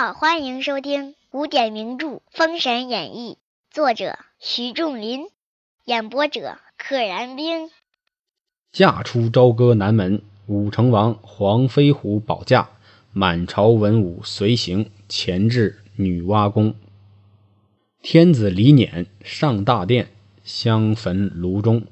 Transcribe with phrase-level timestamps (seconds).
[0.00, 3.32] 好，欢迎收听古典名著《封神演义》，
[3.74, 5.26] 作者徐仲林，
[5.86, 7.68] 演播者可燃冰。
[8.70, 12.68] 嫁出朝歌南门，武成王黄飞虎保驾，
[13.12, 16.76] 满朝文武随行，前至女娲宫。
[18.00, 20.10] 天子李辇上大殿，
[20.44, 21.82] 香焚炉中。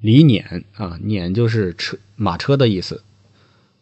[0.00, 3.02] 李辇啊，辇就是车马车的意思。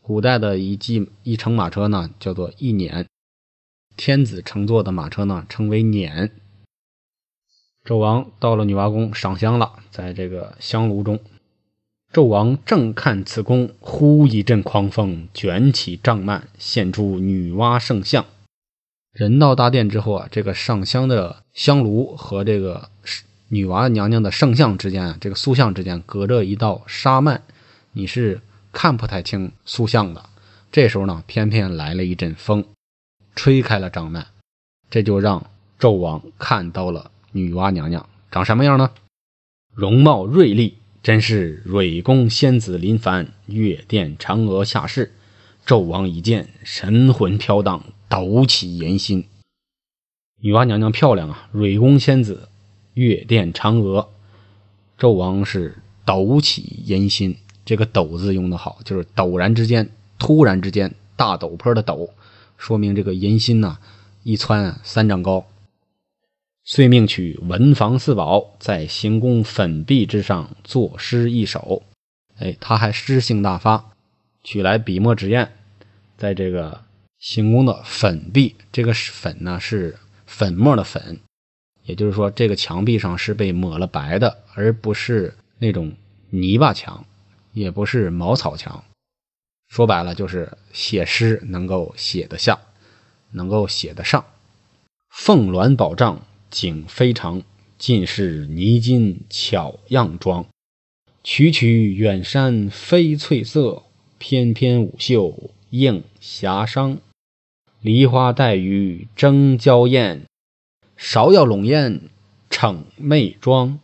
[0.00, 3.06] 古代的一骑一乘马车呢，叫做一辇。
[3.98, 6.30] 天子乘坐的马车呢，称为辇。
[7.84, 11.19] 纣王到了女娲宫上香了，在这个香炉中，
[12.12, 18.25] 纣王正看此宫，忽一阵狂风卷起帐幔，现出女娲圣像。
[19.12, 22.89] 人到大殿之后啊，这个上香的香炉和这个。
[23.50, 27.41] 女娲娘娘的圣像之间啊，这个塑像之间隔着一道纱幔，
[27.92, 30.22] 你是看不太清塑像的。
[30.70, 32.67] 这时候呢，偏偏来了一阵风，
[33.39, 34.25] 吹开了帐幔，
[34.91, 38.91] 这就让纣王看到了女娲娘娘长什么样呢？
[39.72, 45.12] 容貌锐丽，真是蕊宫仙子临凡，月殿嫦娥下世。
[45.64, 49.25] 纣王一见，神魂飘荡，抖起淫心。
[50.41, 52.48] 女娲娘娘漂亮啊，蕊宫仙子。
[52.94, 54.09] 月殿嫦娥，
[54.98, 57.36] 纣王是抖起淫心。
[57.64, 62.11] 这个“抖”字用的好，就是陡然之间、突然之间，大陡坡的“陡”，
[62.59, 63.78] 说明这个银心呐，
[64.25, 65.47] 一窜三丈高。
[66.65, 71.83] 遂命取文房四宝，在行宫粉壁之上作诗一首。
[72.37, 73.92] 哎，他还诗性大发，
[74.45, 75.48] 取来笔墨纸砚，
[76.19, 76.83] 在这个
[77.19, 81.20] 行宫的粉壁，这个粉呢是粉末的粉。
[81.84, 85.91] 也就是说，这个墙壁上是被抹了白的，而不是那种
[86.28, 87.06] 泥巴墙，
[87.55, 88.84] 也不是茅草墙。
[89.69, 92.59] 说白了，就是写诗能够写得下，
[93.33, 94.25] 能够写得上。
[95.11, 97.43] 凤鸾宝帐景非常，
[97.77, 100.47] 尽是泥金巧样装。
[101.23, 103.83] 曲曲远山飞翠色，
[104.17, 106.99] 翩翩舞袖映霞裳。
[107.81, 110.23] 梨花带雨争娇艳。
[110.99, 112.00] 芍药笼烟
[112.50, 113.79] 逞媚妆，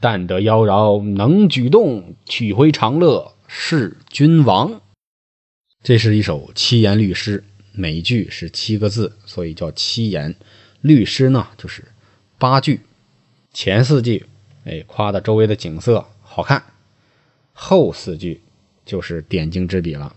[0.00, 4.80] 但得妖娆能举动，取回长乐是君王。
[5.84, 10.34] 这是一首七言律诗，每句是七个字，所以叫七言
[10.80, 11.46] 律诗呢。
[11.58, 11.84] 就是
[12.38, 12.80] 八句，
[13.52, 14.24] 前四句
[14.64, 16.64] 哎夸的周围的景色好看，
[17.52, 18.40] 后四句
[18.86, 20.16] 就是点睛之笔了。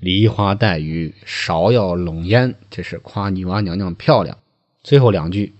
[0.00, 4.38] 梨花带雨，芍药笼烟，这是夸女娲娘娘漂亮。
[4.82, 5.52] 最后两句。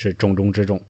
[0.00, 0.84] 是重中之重，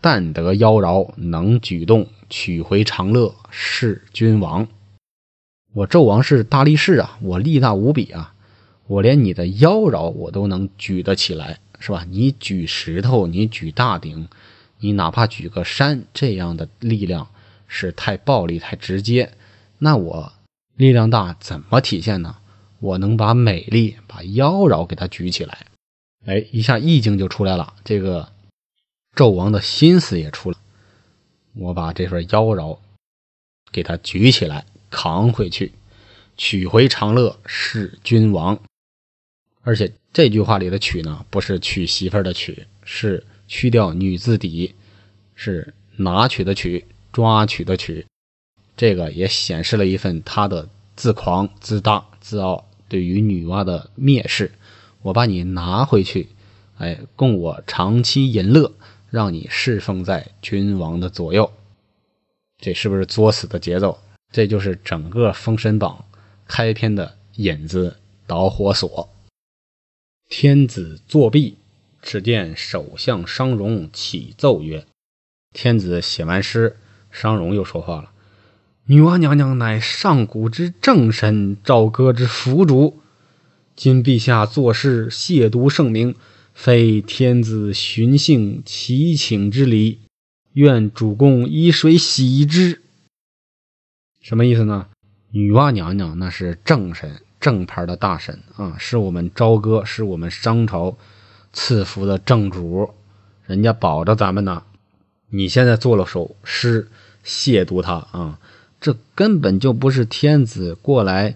[0.00, 4.68] 但得妖娆能举动，取回长乐是君王。
[5.74, 8.34] 我纣王是大力士啊，我力大无比啊，
[8.86, 12.06] 我连你的妖娆我都能举得起来，是吧？
[12.08, 14.28] 你举石头，你举大鼎，
[14.78, 17.28] 你哪怕举个山，这样的力量
[17.66, 19.32] 是太暴力、太直接。
[19.78, 20.32] 那我
[20.76, 22.36] 力量大怎么体现呢？
[22.80, 25.66] 我能把美丽、把妖娆给它举起来。
[26.26, 28.28] 哎，一下意境就出来了，这个
[29.14, 30.58] 纣王的心思也出了。
[31.54, 32.78] 我把这份妖娆
[33.70, 35.72] 给他举起来，扛回去，
[36.36, 38.58] 取回长乐是君王。
[39.62, 44.74] 而且这句话里的“娶”呢，不是娶媳妇的“娶”，是去掉女字底，
[45.34, 48.06] 是拿取的“取”，抓取的“取”。
[48.76, 54.52] 这个也显示了一份他的自狂、自大、自傲，对于女娲的蔑视。
[55.02, 56.28] 我把你拿回去，
[56.78, 58.72] 哎，供我长期淫乐，
[59.10, 61.52] 让你侍奉在君王的左右，
[62.58, 63.98] 这是不是作死的节奏？
[64.32, 66.04] 这就是整个《封神榜》
[66.46, 67.96] 开篇的引子
[68.26, 69.08] 导火索。
[70.28, 71.56] 天子作弊，
[72.02, 74.86] 只见首相商容启奏曰
[75.54, 76.76] ：“天子写完诗，
[77.10, 78.10] 商容又说话了。
[78.84, 83.00] 女娲娘娘乃上古之正神，朝歌之福主。”
[83.74, 86.16] 今陛下作事亵渎圣明，
[86.52, 90.00] 非天子寻衅祈请之礼，
[90.52, 92.82] 愿主公以水洗之。
[94.28, 94.86] 什么意思呢？
[95.30, 100.98] 女娲娘娘那是正神，正牌的大神啊，是我们朝歌，是我们商朝
[101.54, 102.90] 赐福的正主，
[103.46, 104.64] 人家保着咱们呢。
[105.30, 106.88] 你现在做了首诗
[107.24, 108.38] 亵渎他啊，
[108.82, 111.34] 这根本就不是天子过来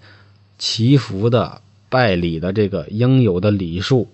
[0.59, 1.63] 祈福的。
[1.89, 4.09] 拜礼的这个应有的礼数，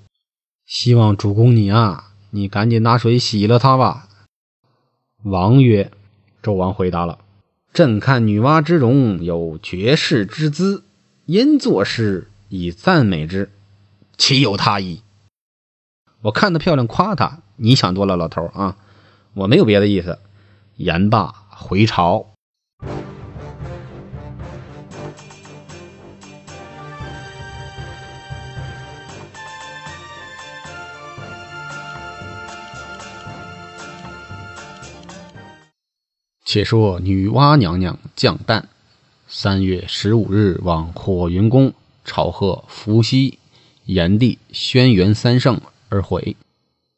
[0.67, 4.09] 希望主公你啊，你赶紧拿水洗了他吧。
[5.25, 5.91] 王曰
[6.43, 7.19] ：“纣王回答了，
[7.73, 10.83] 朕看女娲之容有绝世之姿，
[11.27, 13.51] 因作诗以赞美之。
[14.17, 15.03] 岂有他意？
[16.23, 17.39] 我看她漂亮，夸她。
[17.57, 18.77] 你想多了，老头啊，
[19.35, 20.19] 我没有别的意思。
[20.77, 22.31] 言罢回朝。
[36.49, 38.71] 且说女娲娘娘降诞，
[39.27, 41.75] 三月十五日往火云宫
[42.07, 43.39] 朝贺伏羲、
[43.85, 45.61] 炎帝、轩辕三圣
[45.91, 46.39] 而回。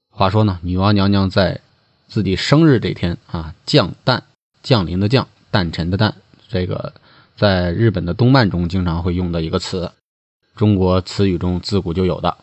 [0.09, 1.61] 话说呢，女娲娘娘在
[2.07, 4.23] 自己生日这天啊，降诞，
[4.63, 6.15] 降临的降，诞辰的诞，
[6.49, 6.95] 这个
[7.35, 9.91] 在日本的动漫中经常会用的一个词，
[10.55, 12.39] 中国词语中自古就有的。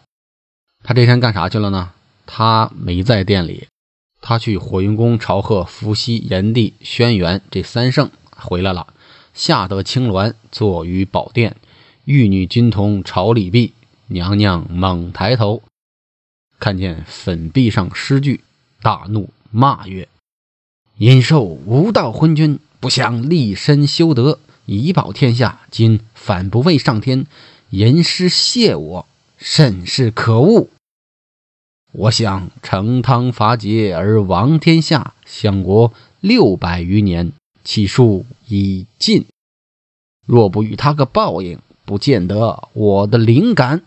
[0.84, 1.94] 她这天干啥去了呢？
[2.26, 3.66] 她没在店里。
[4.22, 8.94] 他去火云宫朝贺伏羲、炎帝、轩辕这三圣回来了，
[9.34, 11.56] 下得青鸾，坐于宝殿，
[12.06, 13.74] 玉女金童朝礼毕，
[14.08, 15.62] 娘娘猛抬头，
[16.60, 18.42] 看见粉壁上诗句，
[18.82, 20.08] 大怒，骂曰
[20.98, 27.28] ：“殷寿无道昏君，不想立身修德，以保天下，今反不畏上天，
[27.70, 30.70] 吟诗谢我，甚是可恶。”
[31.98, 37.32] 我想成汤伐桀而亡天下，相国六百余年，
[37.64, 39.26] 气数已尽。
[40.24, 43.82] 若不与他个报应，不见得我的灵感。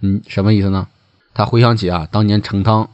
[0.00, 0.88] 嗯，什么意思呢？
[1.32, 2.90] 他回想起啊，当年成汤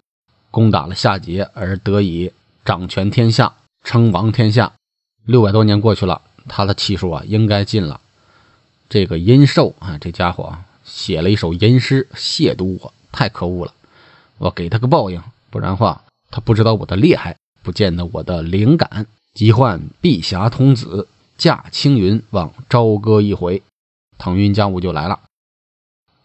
[0.53, 2.33] 攻打了夏桀，而得以
[2.65, 4.73] 掌权天下，称王天下。
[5.27, 8.01] 六百多年过去了，他的气数啊，应该尽了。
[8.89, 13.75] 这个殷寿啊，这家伙，写了一首吟诗，亵渎我，太可恶了。
[14.43, 19.07] 我给他个报应，不然话他不知道我的厉害，不见得我的灵感。
[19.35, 21.07] 即唤碧霞童子
[21.39, 23.63] 驾青云往朝歌一回，
[24.19, 25.21] 腾云驾雾就来了。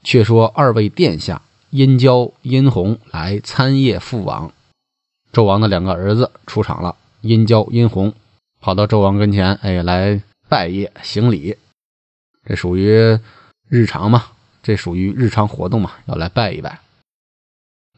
[0.04, 4.52] 却说二位殿下殷郊、殷红来参谒父王，
[5.32, 6.96] 纣王的两个儿子出场了。
[7.22, 8.16] 殷郊、殷红
[8.60, 11.56] 跑到纣王跟前，哎，来拜谒行礼。
[12.44, 13.20] 这属于
[13.70, 14.26] 日常嘛？
[14.64, 15.92] 这属于日常活动嘛？
[16.08, 16.80] 要来拜一拜。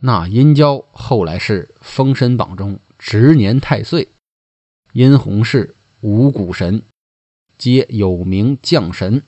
[0.01, 4.07] 那殷郊后来是《封神榜》中执年太岁，
[4.94, 6.81] 殷红是五谷神，
[7.57, 9.22] 皆有名将神。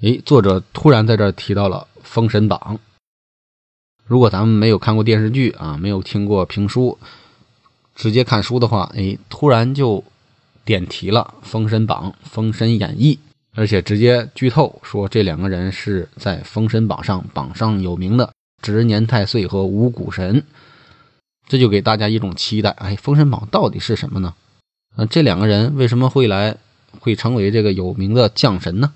[0.00, 2.60] 哎，作者突然在这提到了《封神榜》。
[4.04, 6.96] 如果咱们没有看过电视剧啊，没有听过评书，
[7.96, 10.04] 直接看书的话，哎，突然就
[10.64, 13.14] 点题了《封神榜》《封神演义》，
[13.56, 18.32] 而且直接剧透说这两个人是在《封神榜》上榜上有名的。
[18.62, 20.44] 值年太岁和五谷神，
[21.48, 22.70] 这就给大家一种期待。
[22.70, 24.34] 哎，封神榜到底是什么呢？
[24.96, 26.56] 啊，这两个人为什么会来，
[26.98, 28.92] 会成为这个有名的将神呢？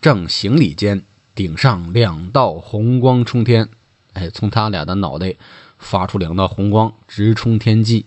[0.00, 1.04] 正行礼间，
[1.34, 3.68] 顶上两道红光冲天。
[4.14, 5.34] 哎，从他俩的脑袋
[5.78, 8.06] 发出两道红光，直冲天际。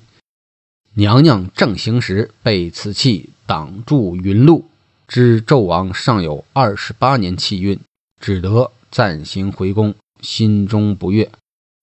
[0.95, 4.65] 娘娘正行时，被此气挡住云路，
[5.07, 7.79] 知纣王尚有二十八年气运，
[8.19, 9.95] 只得暂行回宫。
[10.21, 11.31] 心中不悦，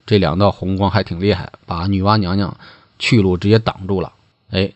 [0.04, 2.56] 这两道红光还挺厉害，把女娲娘娘
[2.98, 4.12] 去路直接挡住了。
[4.50, 4.72] 哎，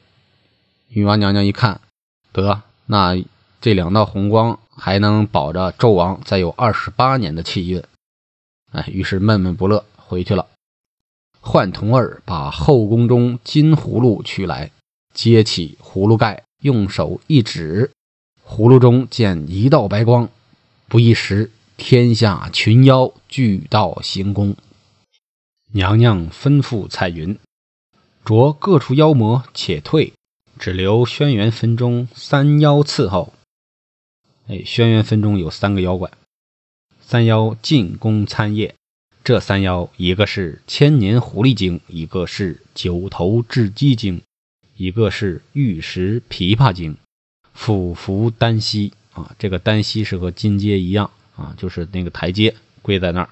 [0.88, 1.80] 女娲娘娘一看，
[2.32, 3.22] 得，那
[3.60, 7.82] 这两道红光还能保着纣王再有二十八年的气运。
[8.72, 10.46] 哎，于是闷闷不乐，回去了。
[11.40, 14.70] 唤童儿把后宫中金葫芦取来，
[15.14, 17.90] 揭起葫芦盖，用手一指，
[18.46, 20.28] 葫芦中见一道白光，
[20.88, 21.50] 不一时。
[21.82, 24.54] 天下群妖俱到行宫，
[25.72, 27.38] 娘娘吩咐彩云，
[28.22, 30.12] 着各处妖魔且退，
[30.58, 33.32] 只留轩辕坟中三妖伺候。
[34.46, 36.12] 哎，轩辕坟中有三个妖怪，
[37.00, 38.72] 三妖进宫参谒。
[39.24, 44.20] 这三妖，一个是千年狐狸精，一个是九头雉鸡精，
[44.76, 46.98] 一个是玉石琵琶精，
[47.54, 51.10] 俯伏单膝啊，这个单膝是和金阶一样。
[51.40, 53.30] 啊，就是那个台阶，跪在那儿。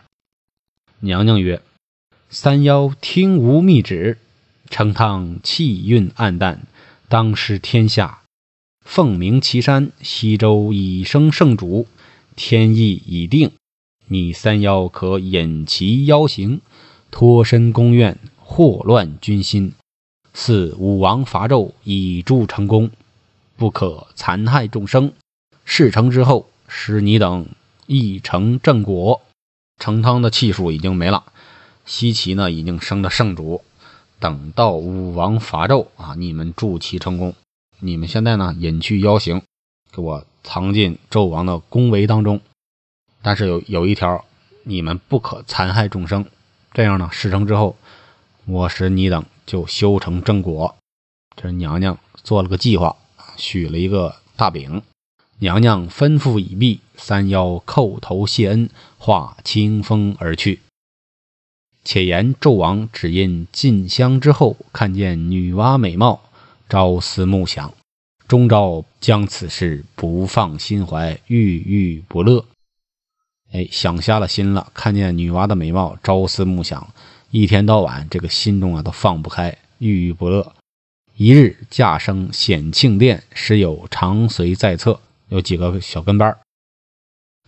[1.00, 1.60] 娘娘曰
[2.30, 4.16] ：“三妖听吾密旨，
[4.70, 6.62] 成汤气运暗淡，
[7.08, 8.22] 当失天下。
[8.84, 11.86] 凤鸣岐山，西周已生圣主，
[12.34, 13.52] 天意已定。
[14.06, 16.62] 你三妖可引其妖行，
[17.10, 19.74] 脱身宫院，祸乱军心，
[20.32, 22.90] 似武王伐纣，以助成功，
[23.56, 25.12] 不可残害众生。
[25.66, 27.46] 事成之后，使你等。”
[27.90, 29.22] 一成正果，
[29.78, 31.24] 成汤的气数已经没了，
[31.86, 33.62] 西岐呢已经升了圣主。
[34.20, 37.34] 等到武王伐纣啊，你们助其成功。
[37.78, 39.40] 你们现在呢隐去妖形，
[39.90, 42.42] 给我藏进纣王的宫闱当中。
[43.22, 44.22] 但是有有一条，
[44.64, 46.26] 你们不可残害众生。
[46.74, 47.74] 这样呢，事成之后，
[48.44, 50.76] 我使你等就修成正果。
[51.34, 52.94] 这娘娘做了个计划，
[53.38, 54.82] 许了一个大饼。
[55.40, 58.68] 娘娘吩咐已毕，三妖叩头谢恩，
[58.98, 60.60] 化清风而去。
[61.84, 66.20] 且言纣王只因进香之后，看见女娲美貌，
[66.68, 67.72] 朝思暮想，
[68.26, 72.44] 终朝将此事不放心怀，郁郁不乐。
[73.52, 76.92] 哎，想瞎了心了，看见女娲的美貌，朝思暮想，
[77.30, 80.52] 一天到晚这个心中啊都放不开，郁郁不乐。
[81.14, 86.36] 一日驾升显庆殿，时有长随在侧，有几个小跟班。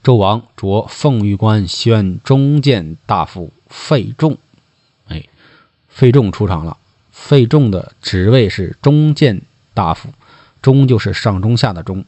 [0.02, 4.38] 纣王着凤玉冠宣中谏大夫费仲，
[5.08, 5.24] 哎，
[5.88, 6.78] 费仲出场了。
[7.10, 9.42] 费仲的职位是中谏
[9.74, 10.08] 大夫，
[10.62, 12.04] 中就是上中下的中，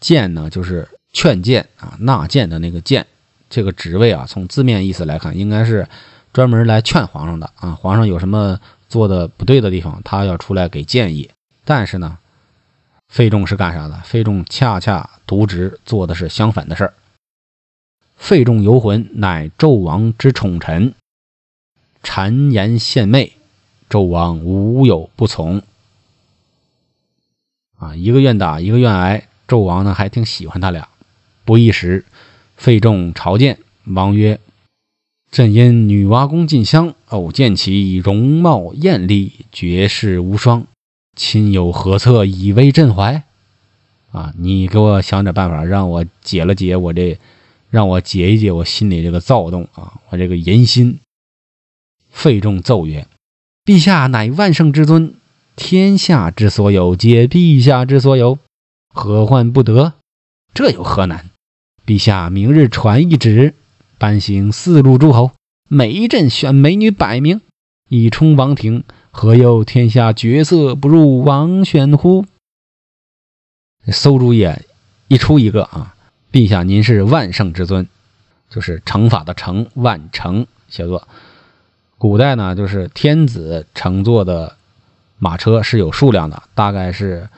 [0.00, 3.06] 谏呢就是劝谏啊纳谏的那个谏。
[3.48, 5.86] 这个职位啊，从字面意思来看，应该是
[6.32, 7.72] 专门来劝皇上的啊。
[7.72, 11.30] 皇上有什么做的不对的地方，他要出来给建议。
[11.64, 12.18] 但是呢，
[13.12, 14.00] 费仲是干啥的？
[14.00, 16.94] 费仲恰恰渎职，做的是相反的事儿。
[18.16, 20.94] 费仲游魂，乃纣王之宠臣，
[22.02, 23.32] 谗言献媚，
[23.90, 25.62] 纣王无有不从。
[27.76, 30.88] 啊，一个愿打，一个愿挨，纣王呢还挺喜欢他俩。
[31.44, 32.06] 不一时。
[32.56, 34.40] 费仲朝见王曰
[35.30, 40.66] ：“朕因女娲宫进香，偶见其容貌艳丽，绝世无双，
[41.16, 43.22] 亲有何策以慰朕怀？
[44.12, 47.18] 啊，你给我想点办法，让我解了解我这，
[47.70, 50.98] 让我解一解我心里这个躁动啊，我这个淫心。”
[52.10, 53.06] 费仲奏曰
[53.64, 55.14] ：“陛下乃万圣之尊，
[55.56, 58.38] 天下之所有皆陛下之所有，
[58.88, 59.94] 何患不得？
[60.54, 61.30] 这有何难？”
[61.86, 63.54] 陛下明日传一旨，
[63.98, 65.32] 颁行四路诸侯，
[65.68, 67.40] 每一镇选美女百名，
[67.88, 68.84] 以充王庭。
[69.14, 72.24] 何忧天下绝色不入王选乎？
[73.86, 74.48] 馊主意
[75.06, 75.94] 一出一个啊！
[76.32, 77.86] 陛下您是万圣之尊，
[78.48, 81.06] 就是乘法的乘，万乘写作。
[81.98, 84.56] 古代呢，就是天子乘坐的
[85.18, 87.28] 马车是有数量的，大概是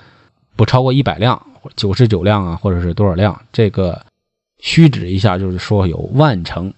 [0.54, 3.42] 不超过一百辆，九十九辆啊，或者是多少辆？
[3.52, 4.06] 这个。
[4.60, 6.72] 虚指一下，就是说有万乘，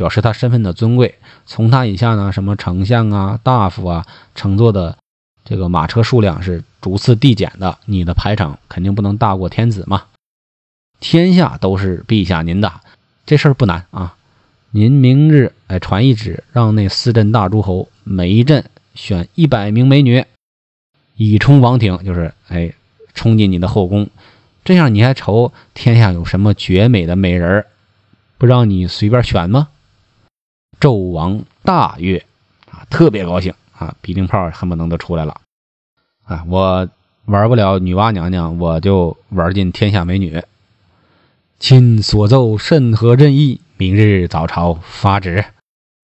[0.00, 1.16] 表示他身份的尊贵。
[1.44, 4.96] 从他以下呢，什么丞相啊、大夫啊，乘坐的
[5.44, 7.76] 这个马车数量是逐次递减的。
[7.84, 10.04] 你的排场肯定不能大过天子嘛。
[11.00, 12.72] 天下都是陛下您的，
[13.26, 14.16] 这事儿不难啊。
[14.70, 18.64] 您明日哎传一旨，让那四镇大诸侯每一镇
[18.94, 20.24] 选一百名美女，
[21.14, 22.72] 以充王庭，就是哎
[23.12, 24.08] 冲进你的后宫。
[24.64, 27.66] 这样你还愁天下有什么绝美的美人
[28.38, 29.68] 不让你随便选吗？
[30.80, 32.24] 纣王大悦
[32.70, 35.40] 啊，特别高兴啊，鼻涕泡恨不能都出来了
[36.24, 36.44] 啊！
[36.48, 36.88] 我
[37.26, 40.42] 玩不了女娲娘娘，我就玩尽天下美女。
[41.58, 45.44] 亲所奏甚合朕意，明日早朝发旨。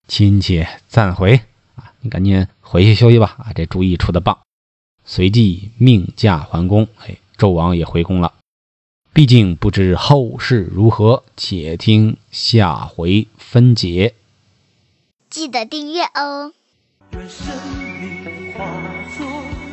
[0.07, 1.41] 亲且暂回
[1.75, 3.53] 啊，你赶紧回去休息吧啊！
[3.55, 4.39] 这主意出的棒。
[5.05, 8.35] 随即命驾还宫，哎，纣王也回宫了。
[9.13, 14.15] 毕竟不知后事如何，且听下回分解。
[15.37, 16.51] 记得订阅哦。
[17.11, 17.55] 愿生
[18.01, 18.65] 命化
[19.19, 19.27] 作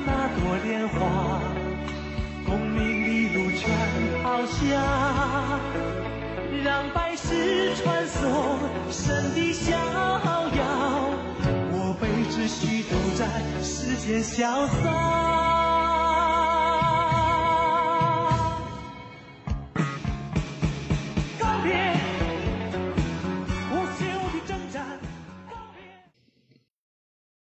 [0.05, 1.39] 那朵莲花，
[2.45, 3.71] 功名利禄全
[4.21, 4.61] 抛下，
[6.65, 8.59] 让百世传颂
[8.91, 10.59] 神的逍遥。
[11.71, 13.25] 我辈只需都在
[13.63, 15.62] 世间潇洒。